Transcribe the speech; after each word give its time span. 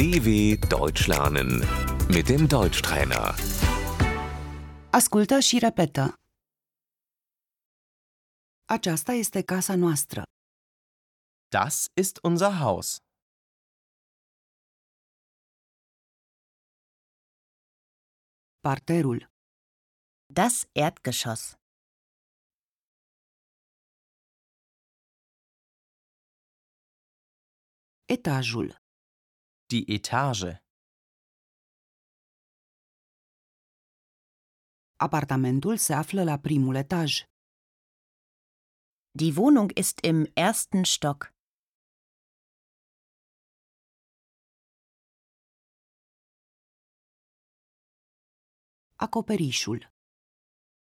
DW 0.00 0.28
Deutsch 0.76 1.04
lernen 1.12 1.50
mit 2.14 2.26
dem 2.26 2.46
Deutschtrainer. 2.56 3.26
Ascultă 4.98 5.38
și 5.48 5.58
repetă. 5.58 6.04
Aceasta 8.76 9.12
este 9.12 9.42
casa 9.52 9.74
noastră. 9.84 10.22
Das 11.48 11.76
ist 12.02 12.16
unser 12.22 12.52
Haus. 12.62 12.88
Parterul, 18.60 19.20
Das 20.38 20.54
Erdgeschoss. 20.72 21.42
etajul, 28.04 28.68
Die 29.70 29.84
Etage. 29.86 30.62
apartamentul 34.96 35.76
se 35.76 35.94
află 35.94 36.22
la 36.24 36.38
primul 36.38 36.74
etaj. 36.74 37.22
Die 39.10 39.32
Wohnung 39.36 39.70
ist 39.78 39.98
im 40.04 40.26
ersten 40.34 40.84
Stock. 40.84 41.34
Acoperișul, 48.94 49.92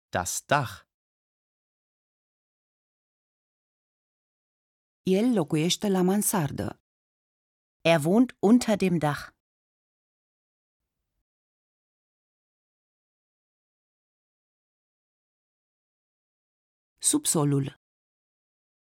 Das 0.08 0.44
Dach. 0.46 0.86
el 5.02 5.32
locuiește 5.34 5.88
la 5.88 6.02
mansardă. 6.02 6.77
Er 7.84 8.04
wohnt 8.04 8.34
unter 8.40 8.76
dem 8.76 9.00
Dach. 9.00 9.32
Subsolul, 17.00 17.74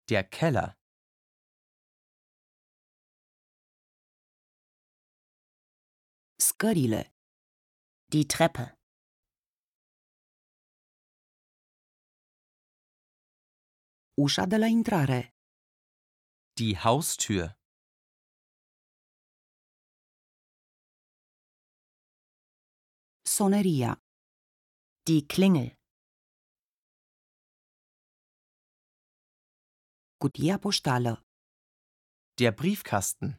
Der 0.09 0.23
Keller. 0.23 0.75
scările, 6.37 7.01
Die 8.11 8.25
Treppe. 8.25 8.65
ușa 14.23 14.45
de 14.45 14.57
la 14.57 14.65
intrare, 14.65 15.33
Die 16.53 16.75
Haustür. 16.75 17.58
Soneria, 23.39 23.91
Die 25.07 25.23
Klingel. 25.33 25.69
cutia 30.21 30.55
poștală, 30.65 31.13
Der 32.39 32.51
Briefkasten. 32.59 33.31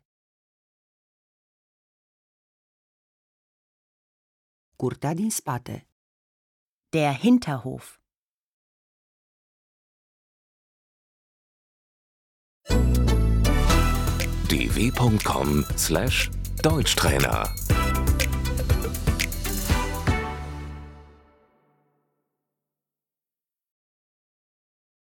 curtea 4.80 5.12
din 5.20 5.30
spate, 5.38 5.76
Der 6.94 7.12
Hinterhof. 7.22 7.84
dw.com/deutschtrainer 14.50 17.40